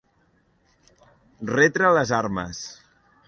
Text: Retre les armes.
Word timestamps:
Retre 1.51 1.93
les 1.99 2.13
armes. 2.23 2.65